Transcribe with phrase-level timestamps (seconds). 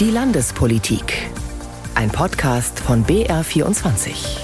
[0.00, 1.28] Die Landespolitik.
[1.96, 4.38] Ein Podcast von BR24.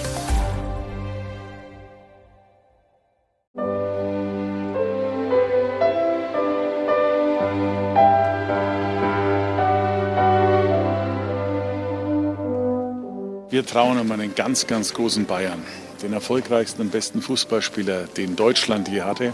[13.48, 15.62] Wir trauen um einen ganz, ganz großen Bayern,
[16.02, 19.32] den erfolgreichsten und besten Fußballspieler, den Deutschland je hatte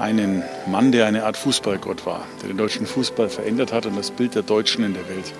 [0.00, 4.10] einen Mann, der eine Art Fußballgott war, der den deutschen Fußball verändert hat und das
[4.10, 5.32] Bild der Deutschen in der Welt.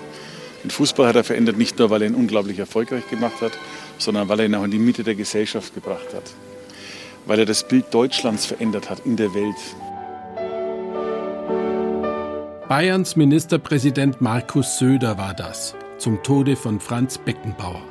[0.63, 3.51] Den Fußball hat er verändert nicht nur, weil er ihn unglaublich erfolgreich gemacht hat,
[3.97, 6.23] sondern weil er ihn auch in die Mitte der Gesellschaft gebracht hat.
[7.25, 9.55] Weil er das Bild Deutschlands verändert hat in der Welt.
[12.67, 17.90] Bayerns Ministerpräsident Markus Söder war das, zum Tode von Franz Beckenbauer.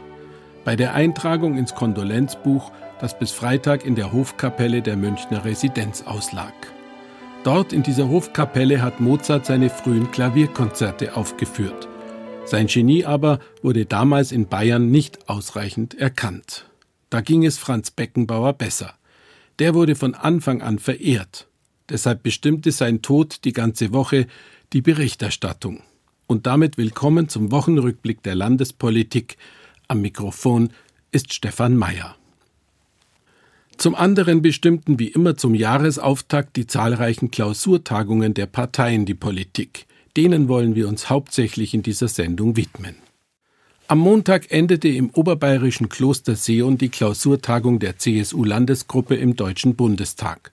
[0.70, 2.70] Bei der Eintragung ins Kondolenzbuch
[3.00, 6.54] das bis Freitag in der Hofkapelle der Münchner Residenz auslag.
[7.42, 11.88] Dort in dieser Hofkapelle hat Mozart seine frühen Klavierkonzerte aufgeführt.
[12.44, 16.70] Sein Genie aber wurde damals in Bayern nicht ausreichend erkannt.
[17.08, 18.94] Da ging es Franz Beckenbauer besser.
[19.58, 21.48] Der wurde von Anfang an verehrt.
[21.88, 24.28] Deshalb bestimmte sein Tod die ganze Woche
[24.72, 25.82] die Berichterstattung.
[26.28, 29.36] Und damit willkommen zum Wochenrückblick der Landespolitik.
[29.90, 30.70] Am Mikrofon
[31.10, 32.14] ist Stefan Mayer.
[33.76, 39.86] Zum anderen bestimmten wie immer zum Jahresauftakt die zahlreichen Klausurtagungen der Parteien die Politik.
[40.16, 42.94] Denen wollen wir uns hauptsächlich in dieser Sendung widmen.
[43.88, 50.52] Am Montag endete im oberbayerischen Kloster Seon die Klausurtagung der CSU-Landesgruppe im Deutschen Bundestag.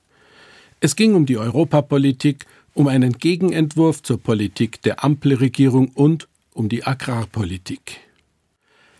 [0.79, 6.87] Es ging um die Europapolitik, um einen Gegenentwurf zur Politik der Ampelregierung und um die
[6.87, 8.06] Agrarpolitik.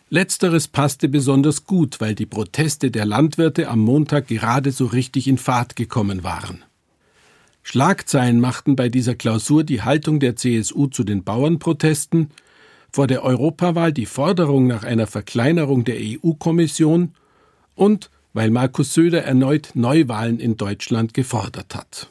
[0.10, 5.38] Letzteres passte besonders gut, weil die Proteste der Landwirte am Montag gerade so richtig in
[5.38, 6.64] Fahrt gekommen waren.
[7.62, 12.32] Schlagzeilen machten bei dieser Klausur die Haltung der CSU zu den Bauernprotesten,
[12.90, 17.14] vor der Europawahl die Forderung nach einer Verkleinerung der EU-Kommission
[17.76, 22.10] und weil Markus Söder erneut Neuwahlen in Deutschland gefordert hat.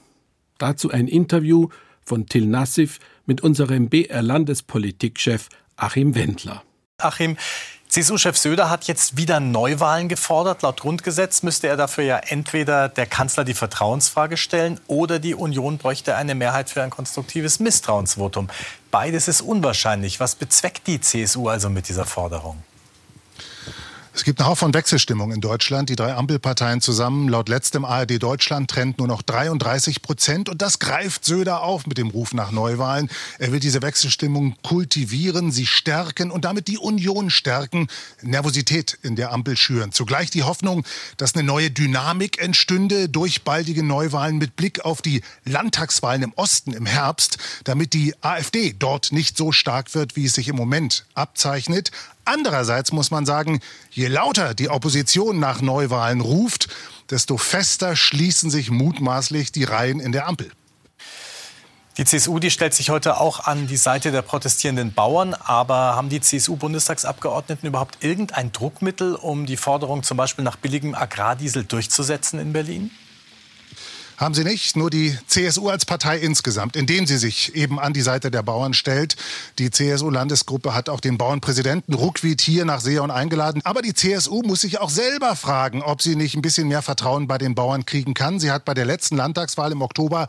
[0.59, 1.69] Dazu ein Interview
[2.03, 6.63] von Till Nassif mit unserem BR-Landespolitikchef Achim Wendler.
[6.99, 7.37] Achim,
[7.97, 10.61] CSU-Chef Söder hat jetzt wieder Neuwahlen gefordert.
[10.61, 15.79] Laut Grundgesetz müsste er dafür ja entweder der Kanzler die Vertrauensfrage stellen oder die Union
[15.79, 18.51] bräuchte eine Mehrheit für ein konstruktives Misstrauensvotum.
[18.91, 20.21] Beides ist unwahrscheinlich.
[20.21, 22.63] Was bezweckt die CSU also mit dieser Forderung?
[24.17, 25.91] Es gibt einen Haufen Wechselstimmung in Deutschland.
[25.91, 30.49] Die drei Ampelparteien zusammen, laut letztem ARD Deutschland Trend nur noch 33 Prozent.
[30.49, 33.11] Und das greift Söder auf mit dem Ruf nach Neuwahlen.
[33.39, 37.89] Er will diese Wechselstimmung kultivieren, sie stärken und damit die Union stärken,
[38.23, 39.93] Nervosität in der Ampel schüren.
[39.93, 40.87] Zugleich die Hoffnung,
[41.19, 46.73] dass eine neue Dynamik entstünde durch baldige Neuwahlen mit Blick auf die Landtagswahlen im Osten
[46.73, 51.05] im Herbst, damit die AfD dort nicht so stark wird, wie es sich im Moment
[51.13, 51.91] abzeichnet.
[52.27, 53.61] Andererseits muss man sagen,
[53.91, 56.69] je lauter die Opposition nach Neuwahlen ruft,
[57.09, 60.51] desto fester schließen sich mutmaßlich die Reihen in der Ampel.
[61.99, 65.33] Die CSU, die stellt sich heute auch an die Seite der protestierenden Bauern.
[65.33, 71.65] Aber haben die CSU-Bundestagsabgeordneten überhaupt irgendein Druckmittel, um die Forderung zum Beispiel nach billigem Agrardiesel
[71.65, 72.91] durchzusetzen in Berlin?
[74.17, 74.77] Haben sie nicht.
[74.77, 78.75] Nur die CSU als Partei insgesamt, indem sie sich eben an die Seite der Bauern
[78.75, 79.17] stellt.
[79.59, 83.63] Die CSU-Landesgruppe hat auch den Bauernpräsidenten Ruckwied hier nach Seon eingeladen.
[83.65, 87.27] Aber die CSU muss sich auch selber fragen, ob sie nicht ein bisschen mehr Vertrauen
[87.27, 88.41] bei den Bauern kriegen kann.
[88.41, 90.29] Sie hat bei der letzten Landtagswahl im Oktober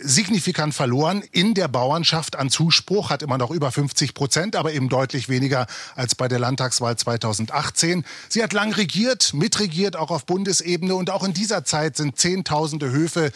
[0.00, 4.88] signifikant verloren in der Bauernschaft an Zuspruch, hat immer noch über 50 Prozent, aber eben
[4.88, 8.04] deutlich weniger als bei der Landtagswahl 2018.
[8.28, 12.90] Sie hat lang regiert, mitregiert, auch auf Bundesebene und auch in dieser Zeit sind Zehntausende
[12.90, 13.32] Höfe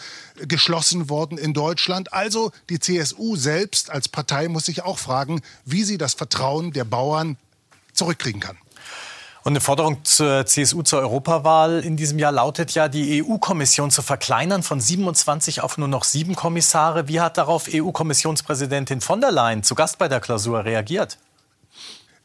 [0.47, 2.13] geschlossen worden in Deutschland.
[2.13, 6.85] Also die CSU selbst als Partei muss sich auch fragen, wie sie das Vertrauen der
[6.85, 7.37] Bauern
[7.93, 8.57] zurückkriegen kann.
[9.43, 14.03] Und eine Forderung zur CSU zur Europawahl in diesem Jahr lautet ja, die EU-Kommission zu
[14.03, 17.07] verkleinern von 27 auf nur noch sieben Kommissare.
[17.07, 21.17] Wie hat darauf EU-Kommissionspräsidentin von der Leyen zu Gast bei der Klausur reagiert?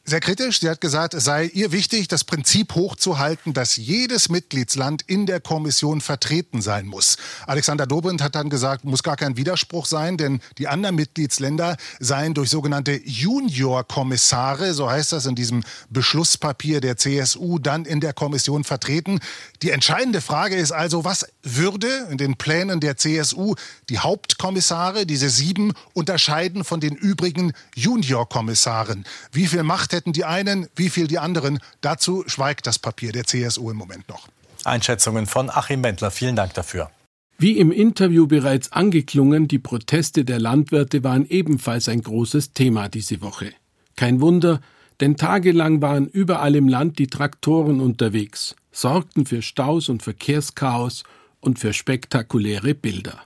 [0.09, 0.61] Sehr kritisch.
[0.61, 5.41] Sie hat gesagt, es sei ihr wichtig, das Prinzip hochzuhalten, dass jedes Mitgliedsland in der
[5.41, 7.17] Kommission vertreten sein muss.
[7.47, 12.35] Alexander Dobrindt hat dann gesagt, muss gar kein Widerspruch sein, denn die anderen Mitgliedsländer seien
[12.35, 18.63] durch sogenannte Junior-Kommissare, so heißt das in diesem Beschlusspapier der CSU, dann in der Kommission
[18.63, 19.19] vertreten.
[19.63, 23.57] Die entscheidende Frage ist also, was würde in den Plänen der CSU
[23.89, 29.05] die Hauptkommissare, diese sieben, unterscheiden von den übrigen Junior-Kommissaren?
[29.33, 31.59] Wie viel Macht hätten die einen, wie viel die anderen.
[31.81, 34.29] Dazu schweigt das Papier der CSU im Moment noch.
[34.65, 36.11] Einschätzungen von Achim Wendler.
[36.11, 36.91] Vielen Dank dafür.
[37.39, 43.21] Wie im Interview bereits angeklungen, die Proteste der Landwirte waren ebenfalls ein großes Thema diese
[43.21, 43.53] Woche.
[43.95, 44.61] Kein Wunder,
[45.01, 51.05] denn tagelang waren überall im Land die Traktoren unterwegs, sorgten für Staus und Verkehrschaos
[51.41, 53.21] und für spektakuläre Bilder.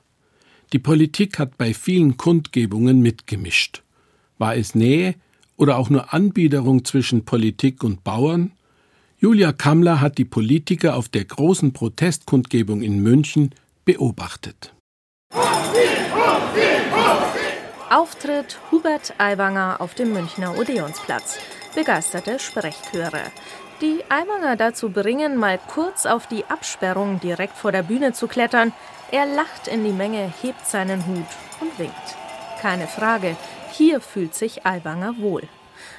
[0.73, 3.83] Die Politik hat bei vielen Kundgebungen mitgemischt.
[4.39, 5.15] War es Nähe
[5.61, 8.53] oder auch nur Anbiederung zwischen Politik und Bauern?
[9.19, 13.51] Julia Kammler hat die Politiker auf der großen Protestkundgebung in München
[13.85, 14.75] beobachtet.
[17.91, 21.39] Auftritt Hubert Aiwanger auf dem Münchner Odeonsplatz.
[21.75, 23.21] Begeisterte Sprechchöre.
[23.83, 28.73] Die Aiwanger dazu bringen, mal kurz auf die Absperrung direkt vor der Bühne zu klettern.
[29.11, 31.27] Er lacht in die Menge, hebt seinen Hut
[31.61, 31.95] und winkt.
[32.63, 33.37] Keine Frage,
[33.71, 35.43] hier fühlt sich Aiwanger wohl.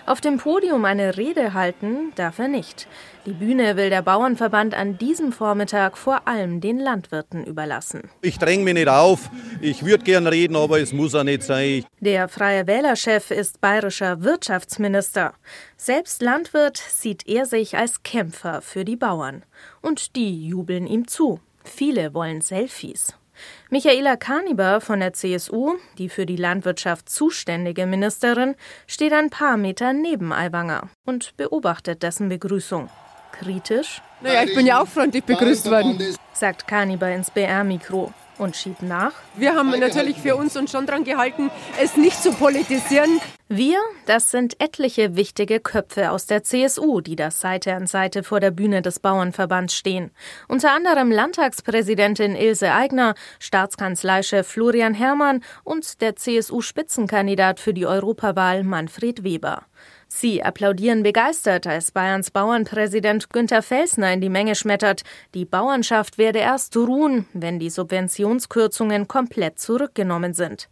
[0.05, 2.87] Auf dem Podium eine Rede halten darf er nicht.
[3.25, 8.09] Die Bühne will der Bauernverband an diesem Vormittag vor allem den Landwirten überlassen.
[8.21, 9.29] Ich dränge mich nicht auf.
[9.59, 11.85] Ich würde gern reden, aber es muss auch nicht sein.
[11.99, 15.33] Der Freie Wählerchef ist bayerischer Wirtschaftsminister.
[15.77, 19.43] Selbst Landwirt sieht er sich als Kämpfer für die Bauern.
[19.81, 21.39] Und die jubeln ihm zu.
[21.63, 23.13] Viele wollen Selfies.
[23.69, 28.55] Michaela Kaniber von der CSU, die für die Landwirtschaft zuständige Ministerin,
[28.87, 32.89] steht ein paar Meter neben Aiwanger und beobachtet dessen Begrüßung.
[33.31, 34.01] Kritisch?
[34.21, 35.99] Naja, ich bin ja auch freundlich begrüßt worden,
[36.33, 39.13] sagt Kaniber ins BR-Mikro und schiebt nach.
[39.35, 41.49] Wir haben natürlich für uns uns schon dran gehalten,
[41.79, 43.21] es nicht zu politisieren.
[43.47, 48.39] Wir, das sind etliche wichtige Köpfe aus der CSU, die da Seite an Seite vor
[48.39, 50.11] der Bühne des Bauernverbands stehen.
[50.47, 59.23] Unter anderem Landtagspräsidentin Ilse Aigner, Staatskanzleichef Florian Herrmann und der CSU-Spitzenkandidat für die Europawahl Manfred
[59.23, 59.65] Weber.
[60.13, 65.03] Sie applaudieren begeistert, als Bayerns Bauernpräsident Günther Felsner in die Menge schmettert,
[65.33, 70.67] die Bauernschaft werde erst ruhen, wenn die Subventionskürzungen komplett zurückgenommen sind.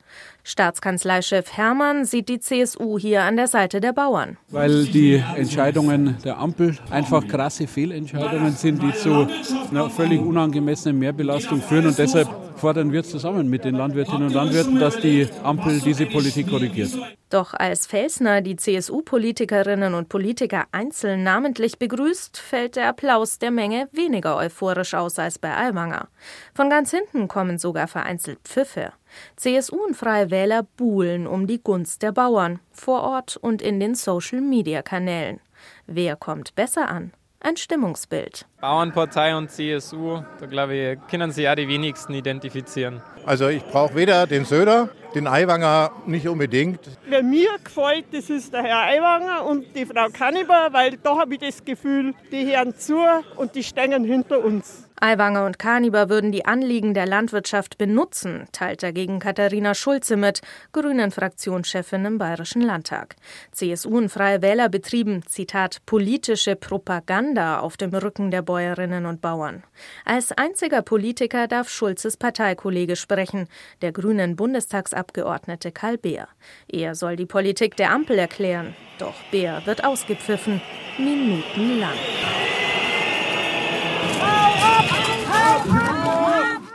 [0.50, 4.38] Staatskanzleichef Hermann sieht die CSU hier an der Seite der Bauern.
[4.50, 9.28] Weil die Entscheidungen der Ampel einfach krasse Fehlentscheidungen sind, die zu
[9.70, 12.28] einer völlig unangemessenen Mehrbelastung führen und deshalb
[12.60, 16.92] fordern wir zusammen mit den Landwirtinnen und Landwirten, dass die Ampel diese Politik korrigiert.
[17.30, 23.88] Doch als Felsner die CSU-Politikerinnen und Politiker einzeln namentlich begrüßt, fällt der Applaus der Menge
[23.92, 26.08] weniger euphorisch aus als bei Aiwanger.
[26.56, 28.94] Von ganz hinten kommen sogar vereinzelt Pfiffe.
[29.36, 33.96] CSU und Freie Wähler buhlen um die Gunst der Bauern, vor Ort und in den
[33.96, 35.40] Social-Media-Kanälen.
[35.88, 37.14] Wer kommt besser an?
[37.42, 38.46] Ein Stimmungsbild.
[38.60, 43.02] Bauernpartei und CSU, da glaube ich, können sich ja die wenigsten identifizieren.
[43.26, 46.82] Also ich brauche weder den Söder, den Aiwanger nicht unbedingt.
[47.08, 51.36] Wer mir gefällt, das ist der Herr Aiwanger und die Frau Kanniber, weil da habe
[51.36, 52.98] ich das Gefühl, die hören zu
[53.38, 54.89] und die stehen hinter uns.
[55.02, 60.42] Aiwanger und Kaniber würden die Anliegen der Landwirtschaft benutzen, teilt dagegen Katharina Schulze mit,
[60.74, 63.16] Grünen-Fraktionschefin im Bayerischen Landtag.
[63.52, 69.64] CSU und Freie Wähler betrieben, Zitat, politische Propaganda auf dem Rücken der Bäuerinnen und Bauern.
[70.04, 73.48] Als einziger Politiker darf Schulzes Parteikollege sprechen,
[73.82, 76.28] der Grünen Bundestagsabgeordnete Karl Beer.
[76.68, 78.76] Er soll die Politik der Ampel erklären.
[78.98, 80.62] Doch Beer wird ausgepfiffen,
[80.98, 81.98] minutenlang.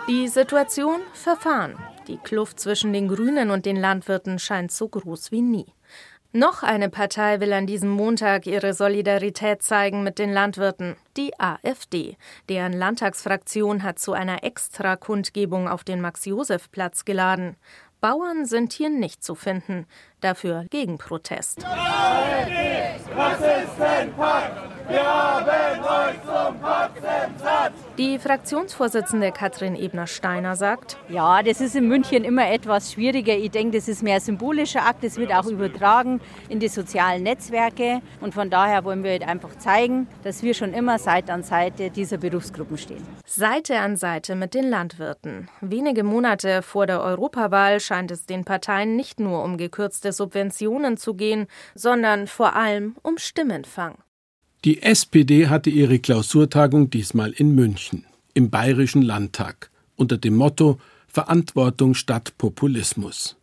[0.09, 1.77] Die Situation verfahren.
[2.09, 5.67] Die Kluft zwischen den Grünen und den Landwirten scheint so groß wie nie.
[6.37, 12.17] Noch eine Partei will an diesem Montag ihre Solidarität zeigen mit den Landwirten, die AfD.
[12.49, 17.57] Deren Landtagsfraktion hat zu einer Extra-Kundgebung auf den Max-Josef-Platz geladen.
[18.01, 19.87] Bauern sind hier nicht zu finden,
[20.21, 21.63] dafür Gegenprotest.
[21.63, 24.74] Was ist denn Pakt?
[24.89, 27.73] Wir haben euch zum Kotzen satt.
[27.97, 33.35] Die Fraktionsvorsitzende Katrin Ebner-Steiner sagt: Ja, das ist in München immer etwas schwieriger.
[33.35, 35.03] Ich denke, das ist mehr symbolischer Akt.
[35.03, 38.03] Das wird auch übertragen in die sozialen Netzwerke.
[38.21, 41.91] Und von daher wollen wir halt einfach zeigen, dass wir schon immer Seite an Seite
[41.91, 43.07] dieser Berufsgruppen stehen.
[43.27, 45.49] Seite an Seite mit den Landwirten.
[45.61, 51.15] Wenige Monate vor der Europawahl scheint es den Parteien nicht nur um gekürzte Subventionen zu
[51.15, 53.95] gehen, sondern vor allem um Stimmenfang.
[54.65, 61.93] Die SPD hatte ihre Klausurtagung diesmal in München, im Bayerischen Landtag, unter dem Motto Verantwortung
[61.93, 63.37] statt Populismus.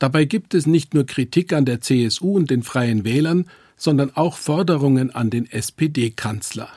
[0.00, 4.36] Dabei gibt es nicht nur Kritik an der CSU und den Freien Wählern, sondern auch
[4.36, 6.68] Forderungen an den SPD-Kanzler.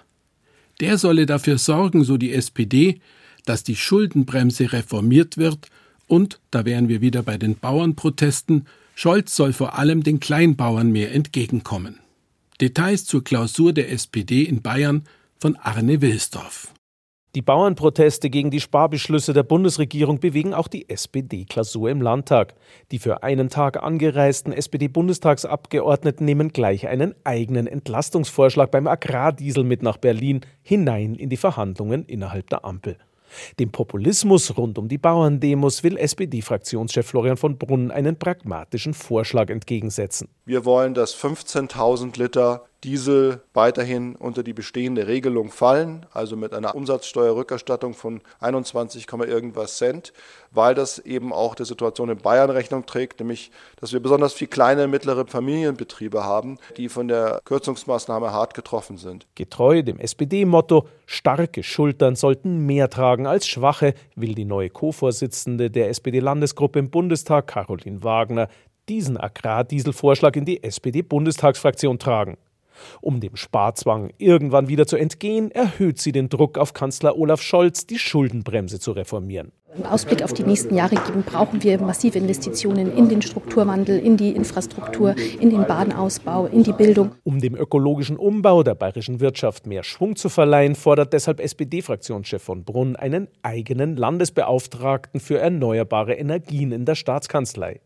[0.80, 3.01] Der solle dafür sorgen, so die SPD,
[3.46, 5.70] dass die Schuldenbremse reformiert wird
[6.06, 11.12] und, da wären wir wieder bei den Bauernprotesten, Scholz soll vor allem den Kleinbauern mehr
[11.12, 12.02] entgegenkommen.
[12.63, 15.03] Details zur Klausur der SPD in Bayern
[15.38, 16.74] von Arne Wilsdorf.
[17.36, 22.55] Die Bauernproteste gegen die Sparbeschlüsse der Bundesregierung bewegen auch die SPD-Klausur im Landtag.
[22.89, 29.98] Die für einen Tag angereisten SPD-Bundestagsabgeordneten nehmen gleich einen eigenen Entlastungsvorschlag beim Agrardiesel mit nach
[29.98, 32.96] Berlin hinein in die Verhandlungen innerhalb der Ampel.
[33.60, 40.30] Dem Populismus rund um die Bauerndemos will SPD-Fraktionschef Florian von Brunn einen pragmatischen Vorschlag entgegensetzen.
[40.46, 46.75] Wir wollen, dass 15.000 Liter Diesel weiterhin unter die bestehende Regelung fallen, also mit einer
[46.75, 50.12] Umsatzsteuerrückerstattung von 21, irgendwas Cent,
[50.52, 54.48] weil das eben auch der Situation in Bayern Rechnung trägt, nämlich dass wir besonders viel
[54.48, 59.28] kleine und mittlere Familienbetriebe haben, die von der Kürzungsmaßnahme hart getroffen sind.
[59.36, 65.90] Getreu dem SPD-Motto, starke Schultern sollten mehr tragen als schwache, will die neue Co-Vorsitzende der
[65.90, 68.50] SPD-Landesgruppe im Bundestag, Caroline Wagner,
[68.90, 72.38] diesen Agrardieselvorschlag in die SPD-Bundestagsfraktion tragen.
[73.01, 77.86] Um dem Sparzwang irgendwann wieder zu entgehen, erhöht sie den Druck auf Kanzler Olaf Scholz,
[77.86, 79.51] die Schuldenbremse zu reformieren.
[79.75, 84.18] Im Ausblick auf die nächsten Jahre geben, brauchen wir massive Investitionen in den Strukturwandel, in
[84.18, 87.15] die Infrastruktur, in den Bahnausbau, in die Bildung.
[87.24, 92.63] Um dem ökologischen Umbau der bayerischen Wirtschaft mehr Schwung zu verleihen, fordert deshalb SPD-Fraktionschef von
[92.63, 97.80] Brunn einen eigenen Landesbeauftragten für erneuerbare Energien in der Staatskanzlei.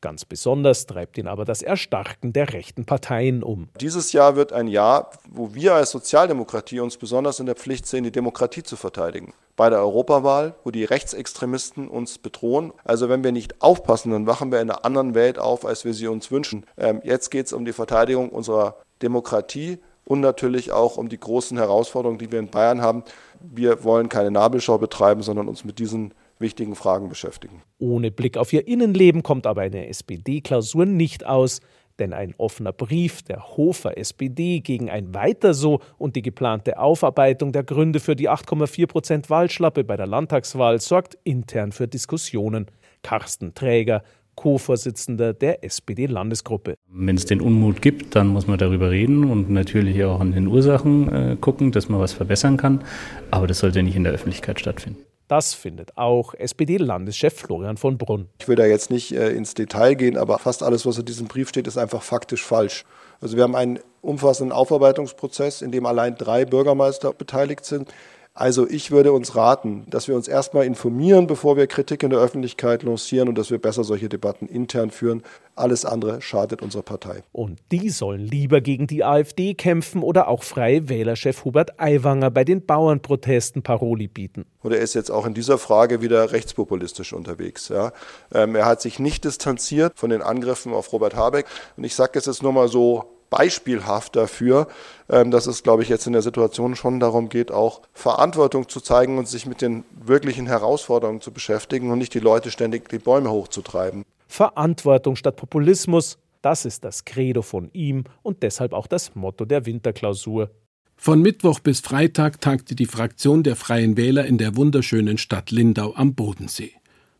[0.00, 3.68] Ganz besonders treibt ihn aber das Erstarken der rechten Parteien um.
[3.80, 8.04] Dieses Jahr wird ein Jahr, wo wir als Sozialdemokratie uns besonders in der Pflicht sehen,
[8.04, 9.32] die Demokratie zu verteidigen.
[9.56, 12.72] Bei der Europawahl, wo die Rechtsextremisten uns bedrohen.
[12.84, 15.94] Also wenn wir nicht aufpassen, dann wachen wir in einer anderen Welt auf, als wir
[15.94, 16.64] sie uns wünschen.
[16.76, 21.58] Ähm, jetzt geht es um die Verteidigung unserer Demokratie und natürlich auch um die großen
[21.58, 23.04] Herausforderungen, die wir in Bayern haben.
[23.40, 27.62] Wir wollen keine Nabelschau betreiben, sondern uns mit diesen wichtigen Fragen beschäftigen.
[27.78, 31.60] Ohne Blick auf ihr Innenleben kommt aber eine SPD-Klausur nicht aus,
[31.98, 37.52] denn ein offener Brief der Hofer SPD gegen ein Weiter so und die geplante Aufarbeitung
[37.52, 42.66] der Gründe für die 8,4 Prozent Wahlschlappe bei der Landtagswahl sorgt intern für Diskussionen.
[43.02, 44.02] Carsten Träger,
[44.34, 46.74] Co-Vorsitzender der SPD-Landesgruppe.
[46.88, 50.46] Wenn es den Unmut gibt, dann muss man darüber reden und natürlich auch an den
[50.46, 52.84] Ursachen äh, gucken, dass man was verbessern kann.
[53.32, 55.07] Aber das sollte nicht in der Öffentlichkeit stattfinden.
[55.28, 58.28] Das findet auch SPD-Landeschef Florian von Brunn.
[58.40, 61.28] Ich will da jetzt nicht äh, ins Detail gehen, aber fast alles, was in diesem
[61.28, 62.84] Brief steht, ist einfach faktisch falsch.
[63.20, 67.92] Also wir haben einen umfassenden Aufarbeitungsprozess, in dem allein drei Bürgermeister beteiligt sind.
[68.38, 72.20] Also ich würde uns raten, dass wir uns erstmal informieren, bevor wir Kritik in der
[72.20, 75.24] Öffentlichkeit lancieren und dass wir besser solche Debatten intern führen.
[75.56, 77.24] Alles andere schadet unserer Partei.
[77.32, 82.44] Und die sollen lieber gegen die AfD kämpfen oder auch Freie Wählerchef Hubert Aiwanger bei
[82.44, 84.46] den Bauernprotesten Paroli bieten.
[84.62, 87.68] Und er ist jetzt auch in dieser Frage wieder rechtspopulistisch unterwegs.
[87.70, 87.92] Ja.
[88.32, 91.46] Ähm, er hat sich nicht distanziert von den Angriffen auf Robert Habeck.
[91.76, 94.68] Und ich sage es jetzt nur mal so beispielhaft dafür,
[95.08, 98.80] ähm, dass es, glaube ich, jetzt in der Situation schon darum geht, auch Verantwortung zu
[98.80, 102.98] zeigen und sich mit den wirklichen Herausforderungen zu beschäftigen und nicht die Leute ständig die
[102.98, 104.04] Bäume hochzutreiben.
[104.26, 109.66] Verantwortung statt Populismus, das ist das Credo von ihm und deshalb auch das Motto der
[109.66, 110.50] Winterklausur.
[110.96, 115.94] Von Mittwoch bis Freitag tagte die Fraktion der Freien Wähler in der wunderschönen Stadt Lindau
[115.94, 116.72] am Bodensee.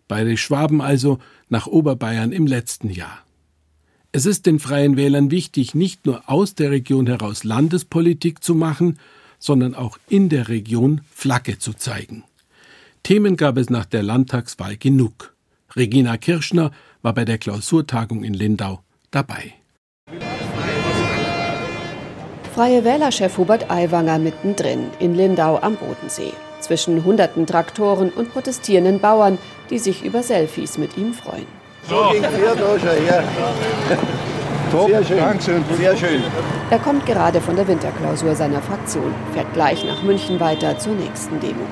[0.09, 3.25] Bayerisch Schwaben also nach Oberbayern im letzten Jahr.
[4.11, 8.99] Es ist den Freien Wählern wichtig, nicht nur aus der Region heraus Landespolitik zu machen,
[9.39, 12.25] sondern auch in der Region Flagge zu zeigen.
[13.03, 15.35] Themen gab es nach der Landtagswahl genug.
[15.77, 16.73] Regina Kirschner
[17.03, 19.53] war bei der Klausurtagung in Lindau dabei.
[22.55, 26.33] Freie Wählerchef Hubert Aiwanger mittendrin in Lindau am Bodensee.
[26.61, 29.39] Zwischen hunderten Traktoren und protestierenden Bauern,
[29.71, 31.47] die sich über Selfies mit ihm freuen.
[31.89, 33.25] So ging es da schon her.
[34.87, 35.17] Sehr schön.
[35.17, 35.65] Dankeschön.
[35.79, 36.23] Sehr schön.
[36.71, 41.41] Er kommt gerade von der Winterklausur seiner Fraktion, fährt gleich nach München weiter zur nächsten
[41.41, 41.65] Demo.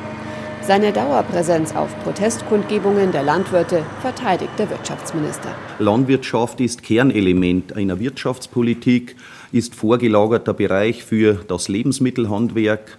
[0.63, 5.51] Seine Dauerpräsenz auf Protestkundgebungen der Landwirte verteidigt der Wirtschaftsminister.
[5.79, 9.17] Landwirtschaft ist Kernelement einer Wirtschaftspolitik,
[9.53, 12.97] ist vorgelagerter Bereich für das Lebensmittelhandwerk,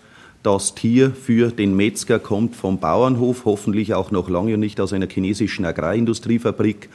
[0.47, 5.09] das Tier für den Metzger kommt vom Bauernhof, hoffentlich auch noch lange nicht aus einer
[5.09, 6.87] chinesischen Agrarindustriefabrik.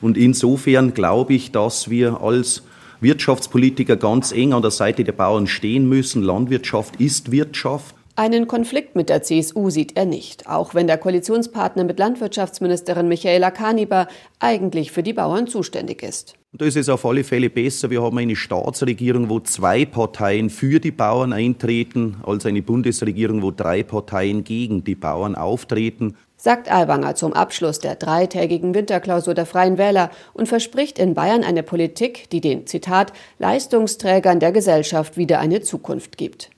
[0.00, 2.62] Und insofern glaube ich, dass wir als
[3.00, 6.22] Wirtschaftspolitiker ganz eng an der Seite der Bauern stehen müssen.
[6.22, 7.96] Landwirtschaft ist Wirtschaft.
[8.20, 13.50] Einen Konflikt mit der CSU sieht er nicht, auch wenn der Koalitionspartner mit Landwirtschaftsministerin Michaela
[13.50, 14.08] Kaniber
[14.38, 16.34] eigentlich für die Bauern zuständig ist.
[16.52, 17.88] Da ist es auf alle Fälle besser.
[17.88, 23.52] Wir haben eine Staatsregierung, wo zwei Parteien für die Bauern eintreten, als eine Bundesregierung, wo
[23.52, 26.14] drei Parteien gegen die Bauern auftreten.
[26.36, 31.62] Sagt Aiwanger zum Abschluss der dreitägigen Winterklausur der Freien Wähler und verspricht in Bayern eine
[31.62, 36.50] Politik, die den, Zitat, Leistungsträgern der Gesellschaft wieder eine Zukunft gibt.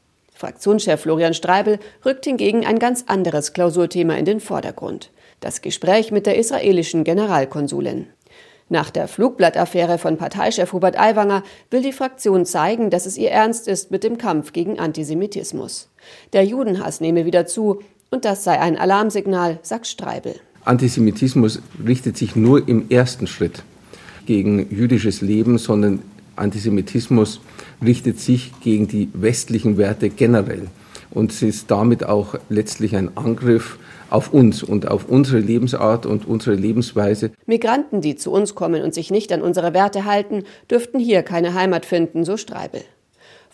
[0.43, 5.13] Fraktionschef Florian Streibel rückt hingegen ein ganz anderes Klausurthema in den Vordergrund.
[5.39, 8.09] Das Gespräch mit der israelischen Generalkonsulin.
[8.69, 13.69] Nach der Flugblattaffäre von Parteichef Hubert Aiwanger will die Fraktion zeigen, dass es ihr ernst
[13.69, 15.91] ist mit dem Kampf gegen Antisemitismus.
[16.33, 17.79] Der Judenhass nehme wieder zu
[18.11, 20.35] und das sei ein Alarmsignal, sagt Streibel.
[20.65, 23.63] Antisemitismus richtet sich nur im ersten Schritt
[24.27, 26.03] gegen jüdisches Leben, sondern
[26.37, 27.41] Antisemitismus
[27.85, 30.69] richtet sich gegen die westlichen Werte generell.
[31.11, 36.27] Und es ist damit auch letztlich ein Angriff auf uns und auf unsere Lebensart und
[36.27, 37.33] unsere Lebensweise.
[37.47, 41.55] Migranten, die zu uns kommen und sich nicht an unsere Werte halten, dürften hier keine
[41.55, 42.83] Heimat finden, so Streibel.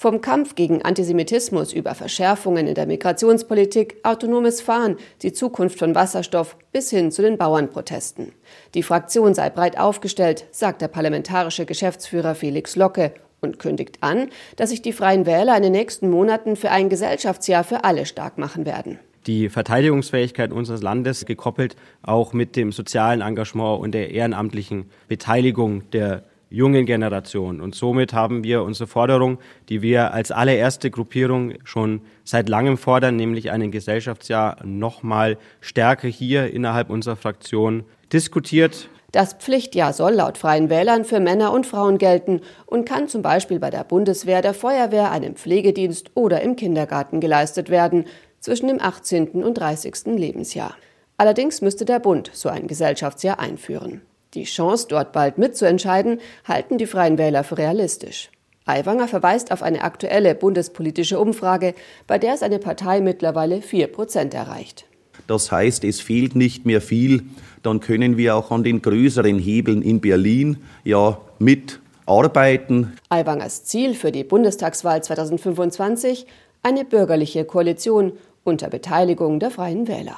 [0.01, 6.57] Vom Kampf gegen Antisemitismus über Verschärfungen in der Migrationspolitik, autonomes Fahren, die Zukunft von Wasserstoff
[6.71, 8.31] bis hin zu den Bauernprotesten.
[8.75, 14.71] Die Fraktion sei breit aufgestellt, sagt der parlamentarische Geschäftsführer Felix Locke und kündigt an, dass
[14.71, 18.67] sich die Freien Wähler in den nächsten Monaten für ein Gesellschaftsjahr für alle stark machen
[18.67, 25.91] werden die Verteidigungsfähigkeit unseres Landes gekoppelt auch mit dem sozialen Engagement und der ehrenamtlichen Beteiligung
[25.91, 27.61] der jungen Generation.
[27.61, 29.39] Und somit haben wir unsere Forderung,
[29.69, 36.53] die wir als allererste Gruppierung schon seit langem fordern, nämlich ein Gesellschaftsjahr nochmal stärker hier
[36.53, 38.89] innerhalb unserer Fraktion diskutiert.
[39.13, 43.59] Das Pflichtjahr soll laut Freien Wählern für Männer und Frauen gelten und kann zum Beispiel
[43.59, 48.05] bei der Bundeswehr, der Feuerwehr, einem Pflegedienst oder im Kindergarten geleistet werden,
[48.41, 49.43] zwischen dem 18.
[49.43, 50.17] und 30.
[50.17, 50.77] Lebensjahr.
[51.17, 54.03] Allerdings müsste der Bund so ein Gesellschaftsjahr einführen.
[54.35, 58.31] Die Chance, dort bald mitzuentscheiden, halten die Freien Wähler für realistisch.
[58.67, 61.75] Aiwanger verweist auf eine aktuelle bundespolitische Umfrage,
[62.07, 64.85] bei der seine Partei mittlerweile 4 Prozent erreicht.
[65.27, 67.25] Das heißt, es fehlt nicht mehr viel.
[67.63, 72.93] Dann können wir auch an den größeren Hebeln in Berlin ja mitarbeiten.
[73.09, 76.27] Aiwangers Ziel für die Bundestagswahl 2025
[76.63, 78.13] eine bürgerliche Koalition
[78.45, 80.17] unter Beteiligung der Freien Wähler.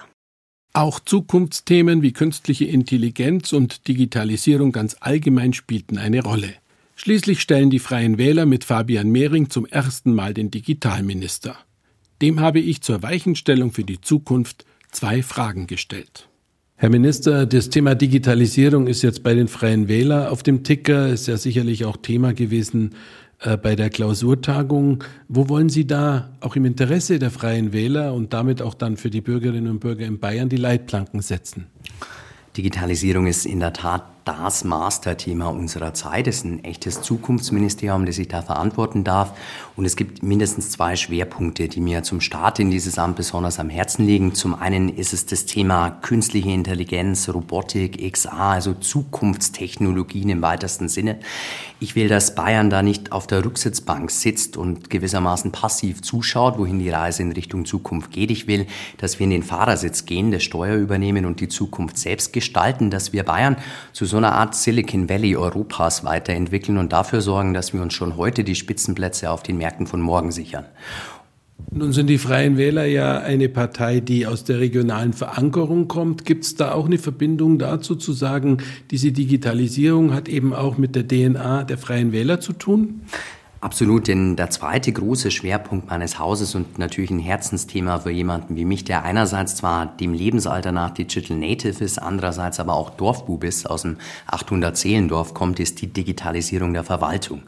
[0.73, 6.53] Auch Zukunftsthemen wie künstliche Intelligenz und Digitalisierung ganz allgemein spielten eine Rolle.
[6.95, 11.57] Schließlich stellen die Freien Wähler mit Fabian Mehring zum ersten Mal den Digitalminister.
[12.23, 16.29] Dem habe ich zur Weichenstellung für die Zukunft zwei Fragen gestellt.
[16.77, 21.27] Herr Minister, das Thema Digitalisierung ist jetzt bei den Freien Wähler auf dem Ticker, ist
[21.27, 22.95] ja sicherlich auch Thema gewesen
[23.41, 25.03] äh, bei der Klausurtagung.
[25.29, 29.11] Wo wollen Sie da auch im Interesse der Freien Wähler und damit auch dann für
[29.11, 31.67] die Bürgerinnen und Bürger in Bayern die Leitplanken setzen?
[32.57, 36.27] Digitalisierung ist in der Tat das Masterthema unserer Zeit.
[36.27, 39.33] Es ist ein echtes Zukunftsministerium, das ich da verantworten darf.
[39.77, 43.69] Und es gibt mindestens zwei Schwerpunkte, die mir zum Start in dieses Amt besonders am
[43.69, 44.35] Herzen liegen.
[44.35, 51.19] Zum einen ist es das Thema künstliche Intelligenz, Robotik, XA, also Zukunftstechnologien im weitesten Sinne.
[51.83, 56.79] Ich will, dass Bayern da nicht auf der Rücksitzbank sitzt und gewissermaßen passiv zuschaut, wohin
[56.79, 58.31] die Reise in Richtung Zukunft geht.
[58.31, 58.67] Ich will,
[58.99, 63.15] dass wir in den Fahrersitz gehen, das Steuer übernehmen und die Zukunft selbst gestalten, dass
[63.15, 63.57] wir Bayern
[63.95, 68.17] zu so einer Art Silicon Valley Europas weiterentwickeln und dafür sorgen, dass wir uns schon
[68.17, 70.67] heute die Spitzenplätze auf den Märkten von morgen sichern.
[71.73, 76.25] Nun sind die Freien Wähler ja eine Partei, die aus der regionalen Verankerung kommt.
[76.25, 78.59] Gibt es da auch eine Verbindung dazu zu sagen,
[78.91, 83.03] diese Digitalisierung hat eben auch mit der DNA der Freien Wähler zu tun?
[83.63, 88.65] Absolut, denn der zweite große Schwerpunkt meines Hauses und natürlich ein Herzensthema für jemanden wie
[88.65, 93.69] mich, der einerseits zwar dem Lebensalter nach Digital Native ist, andererseits aber auch Dorfbub ist,
[93.69, 97.43] aus dem 800 Seelendorf kommt, ist die Digitalisierung der Verwaltung.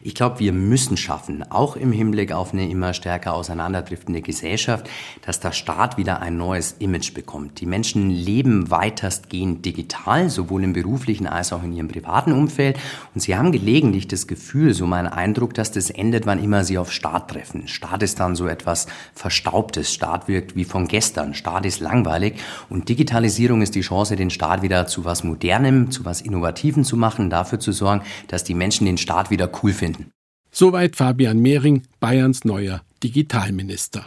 [0.00, 4.88] Ich glaube, wir müssen schaffen, auch im Hinblick auf eine immer stärker auseinanderdriftende Gesellschaft,
[5.26, 7.60] dass der Staat wieder ein neues Image bekommt.
[7.60, 12.78] Die Menschen leben weitestgehend digital, sowohl im beruflichen als auch in ihrem privaten Umfeld
[13.14, 16.78] und sie haben gelegentlich das Gefühl, so mein Eindruck, dass das endet, wann immer sie
[16.78, 17.68] auf Staat treffen.
[17.68, 19.92] Staat ist dann so etwas Verstaubtes.
[19.92, 21.34] Staat wirkt wie von gestern.
[21.34, 22.34] Staat ist langweilig.
[22.68, 26.96] Und Digitalisierung ist die Chance, den Staat wieder zu was Modernem, zu was Innovativem zu
[26.96, 30.10] machen, dafür zu sorgen, dass die Menschen den Staat wieder cool finden.
[30.50, 34.06] Soweit Fabian Mehring, Bayerns neuer Digitalminister.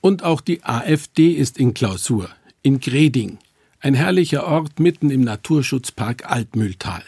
[0.00, 2.28] Und auch die AfD ist in Klausur,
[2.62, 3.38] in Greding,
[3.80, 7.02] ein herrlicher Ort mitten im Naturschutzpark Altmühltal.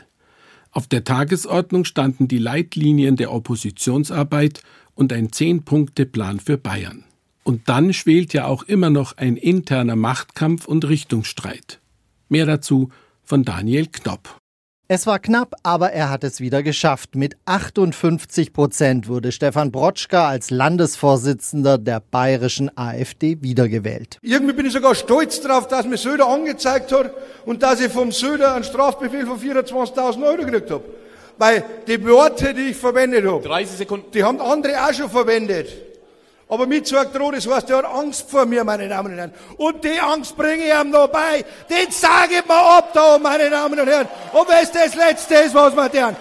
[0.75, 4.63] Auf der Tagesordnung standen die Leitlinien der Oppositionsarbeit
[4.97, 7.05] und ein Zehn-Punkte-Plan für Bayern.
[7.45, 11.81] Und dann schwelt ja auch immer noch ein interner Machtkampf und Richtungsstreit.
[12.29, 12.91] Mehr dazu
[13.23, 14.41] von Daniel Knopp.
[14.87, 17.15] Es war knapp, aber er hat es wieder geschafft.
[17.15, 24.19] Mit 58 Prozent wurde Stefan Brotschka als Landesvorsitzender der bayerischen AfD wiedergewählt.
[24.21, 27.13] Irgendwie bin ich sogar stolz darauf, dass mir Söder angezeigt hat
[27.47, 30.85] und dass ich vom Söder einen Strafbefehl von 24.000 Euro gekriegt habe.
[31.39, 34.11] Weil die Worte, die ich verwendet habe, 30 Sekunden.
[34.13, 35.94] die haben andere auch schon verwendet.
[36.49, 39.35] Aber mit so droht, das heißt, er hat Angst vor mir, meine Damen und Herren.
[39.57, 41.45] Und die Angst bringe ich ihm noch bei.
[41.71, 44.09] Den sage ich mal ab da, meine Damen und Herren.
[44.33, 46.17] Und wenn es das Letzte ist, was wir tun.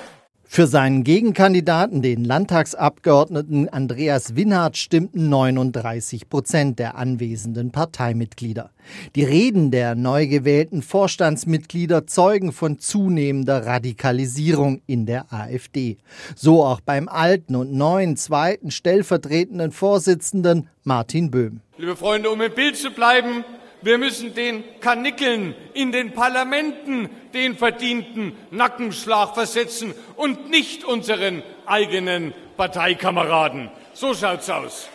[0.56, 8.70] Für seinen Gegenkandidaten, den Landtagsabgeordneten Andreas Winhardt, stimmten 39 Prozent der anwesenden Parteimitglieder.
[9.16, 15.98] Die Reden der neu gewählten Vorstandsmitglieder zeugen von zunehmender Radikalisierung in der AfD.
[16.36, 21.62] So auch beim alten und neuen zweiten stellvertretenden Vorsitzenden Martin Böhm.
[21.80, 23.44] Liebe Freunde, um im Bild zu bleiben,
[23.84, 32.34] wir müssen den Kanickeln in den Parlamenten den verdienten Nackenschlag versetzen und nicht unseren eigenen
[32.58, 33.70] Parteikameraden.
[33.94, 34.88] So schaut's aus.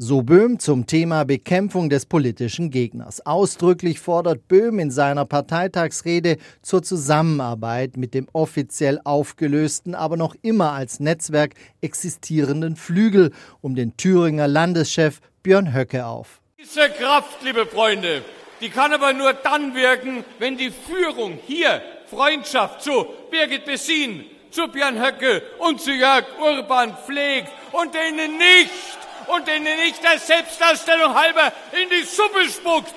[0.00, 3.26] So Böhm zum Thema Bekämpfung des politischen Gegners.
[3.26, 10.72] Ausdrücklich fordert Böhm in seiner Parteitagsrede zur Zusammenarbeit mit dem offiziell aufgelösten, aber noch immer
[10.72, 16.40] als Netzwerk existierenden Flügel um den Thüringer Landeschef Björn Höcke auf.
[16.60, 18.24] Diese Kraft, liebe Freunde,
[18.60, 24.66] die kann aber nur dann wirken, wenn die Führung hier Freundschaft zu Birgit Bessin, zu
[24.66, 28.70] Björn Höcke und zu Jörg Urban pflegt und denen nicht
[29.28, 32.92] und denen nicht der Selbstdarstellung halber in die Suppe spuckt.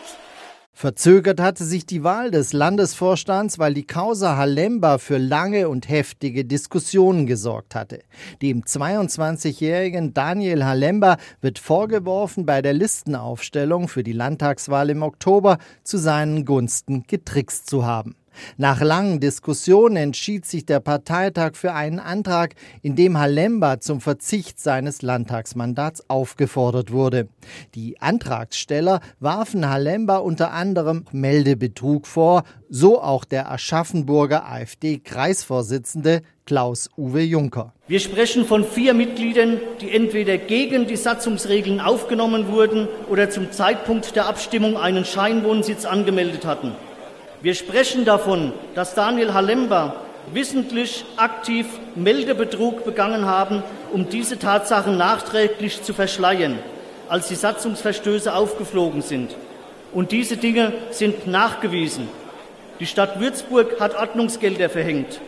[0.82, 6.44] Verzögert hatte sich die Wahl des Landesvorstands, weil die Causa Halemba für lange und heftige
[6.44, 8.00] Diskussionen gesorgt hatte.
[8.42, 16.00] Dem 22-jährigen Daniel Halemba wird vorgeworfen, bei der Listenaufstellung für die Landtagswahl im Oktober zu
[16.00, 18.16] seinen Gunsten getrickst zu haben.
[18.58, 24.60] Nach langen Diskussionen entschied sich der Parteitag für einen Antrag, in dem Halemba zum Verzicht
[24.60, 27.28] seines Landtagsmandats aufgefordert wurde.
[27.76, 37.74] Die Antragsteller warfen Halemba unter anderem Meldebetrug vor, so auch der Aschaffenburger AfD-Kreisvorsitzende Klaus-Uwe Juncker.
[37.88, 44.16] Wir sprechen von vier Mitgliedern, die entweder gegen die Satzungsregeln aufgenommen wurden oder zum Zeitpunkt
[44.16, 46.74] der Abstimmung einen Scheinwohnsitz angemeldet hatten.
[47.42, 49.96] Wir sprechen davon, dass Daniel Halemba
[50.32, 56.60] wissentlich aktiv Meldebetrug begangen haben, um diese Tatsachen nachträglich zu verschleiern,
[57.10, 59.36] als die Satzungsverstöße aufgeflogen sind.
[59.92, 62.08] Und diese Dinge sind nachgewiesen.
[62.80, 65.20] Die Stadt Würzburg hat Ordnungsgelder verhängt.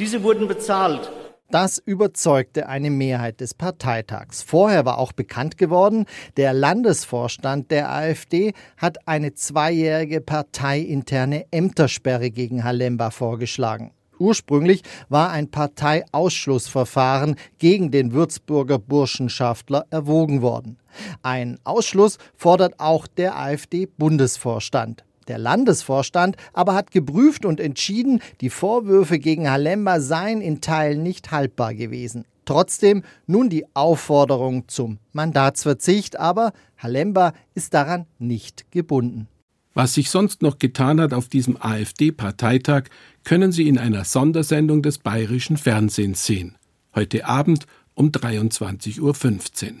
[0.00, 1.08] Diese wurden bezahlt.
[1.50, 4.40] Das überzeugte eine Mehrheit des Parteitags.
[4.40, 12.62] Vorher war auch bekannt geworden, der Landesvorstand der AfD hat eine zweijährige parteiinterne Ämtersperre gegen
[12.62, 13.90] Halemba vorgeschlagen.
[14.20, 20.78] Ursprünglich war ein Parteiausschlussverfahren gegen den Würzburger Burschenschaftler erwogen worden.
[21.22, 25.04] Ein Ausschluss fordert auch der AfD-Bundesvorstand.
[25.28, 31.30] Der Landesvorstand aber hat geprüft und entschieden, die Vorwürfe gegen Halemba seien in Teilen nicht
[31.30, 32.24] haltbar gewesen.
[32.44, 39.28] Trotzdem nun die Aufforderung zum Mandatsverzicht, aber Halemba ist daran nicht gebunden.
[39.72, 42.84] Was sich sonst noch getan hat auf diesem AfD-Parteitag,
[43.22, 46.56] können Sie in einer Sondersendung des bayerischen Fernsehens sehen.
[46.94, 49.74] Heute Abend um 23.15 Uhr.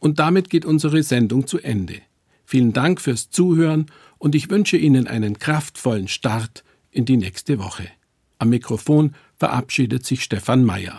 [0.00, 2.00] Und damit geht unsere Sendung zu Ende.
[2.44, 3.86] Vielen Dank fürs Zuhören
[4.20, 7.88] und ich wünsche Ihnen einen kraftvollen Start in die nächste Woche.
[8.38, 10.98] Am Mikrofon verabschiedet sich Stefan Mayer.